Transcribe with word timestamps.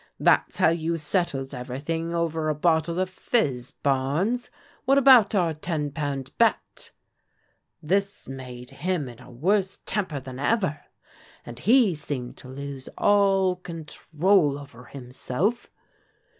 That's 0.19 0.57
how 0.57 0.69
you 0.69 0.97
settled 0.97 1.53
everything 1.53 2.15
over 2.15 2.49
a 2.49 2.55
bottle 2.55 2.99
of 2.99 3.07
fizz, 3.07 3.69
Barnes? 3.83 4.49
What 4.85 4.97
about 4.97 5.35
our 5.35 5.53
ten 5.53 5.91
pound 5.91 6.35
bet? 6.39 6.89
'"This 7.93 8.27
made 8.27 8.71
him 8.71 9.07
in 9.07 9.21
a 9.21 9.29
worse 9.29 9.77
temper 9.85 10.19
than 10.19 10.39
ever, 10.39 10.79
and 11.45 11.59
he 11.59 11.93
seemed 11.93 12.35
to 12.37 12.47
lose 12.47 12.89
all 12.97 13.57
control 13.57 14.57
over 14.57 14.85
himself. 14.85 15.69